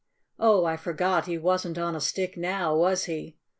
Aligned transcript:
Oh, 0.39 0.65
I 0.65 0.77
forgot! 0.77 1.27
He 1.27 1.37
wasn't 1.37 1.77
on 1.77 1.95
a 1.95 2.01
stick 2.01 2.35
now, 2.35 2.75
was 2.75 3.05
he? 3.05 3.37